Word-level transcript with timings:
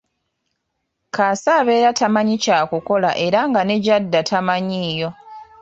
Kaasa 1.15 1.49
abeera 1.61 1.91
tamanyi 1.99 2.35
kyakukola 2.43 3.09
era 3.25 3.39
nga 3.49 3.61
ne 3.63 3.77
gyadda 3.85 4.19
tamanyiiyo. 4.29 5.09